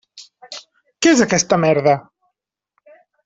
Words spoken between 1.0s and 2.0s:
Què és aquesta merda?